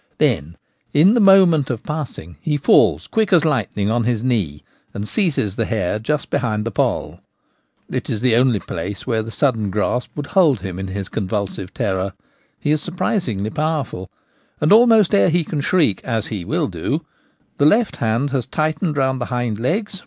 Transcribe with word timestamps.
Then, 0.17 0.57
in 0.95 1.13
the 1.13 1.19
moment 1.19 1.69
of 1.69 1.83
passing, 1.83 2.37
he 2.41 2.57
falls 2.57 3.05
quick 3.05 3.31
as 3.31 3.45
lightning 3.45 3.91
on 3.91 4.03
his 4.03 4.23
knee, 4.23 4.63
and 4.95 5.07
seizes 5.07 5.57
the 5.57 5.65
hare 5.65 5.99
just 5.99 6.31
behind 6.31 6.65
the 6.65 6.71
poll. 6.71 7.19
It 7.87 8.09
is 8.09 8.19
the 8.21 8.35
only 8.35 8.59
place 8.59 9.05
where 9.05 9.21
the 9.21 9.29
sudden 9.29 9.69
grasp 9.69 10.09
would 10.17 10.25
hold 10.33 10.61
him 10.61 10.79
in 10.79 10.87
his 10.87 11.07
convulsive 11.07 11.71
terror— 11.71 12.13
he 12.59 12.71
is 12.71 12.81
surprisingly 12.81 13.51
powerful— 13.51 14.09
and 14.59 14.71
almost 14.71 15.13
ere 15.13 15.29
he 15.29 15.43
can 15.43 15.61
shriek 15.61 16.03
(as 16.03 16.25
he 16.33 16.43
will 16.45 16.67
do) 16.67 17.05
the 17.59 17.65
left 17.67 17.97
hand 17.97 18.31
has 18.31 18.47
tightened 18.47 18.97
round 18.97 19.21
the 19.21 19.25
hind 19.25 19.59
legs. 19.59 19.99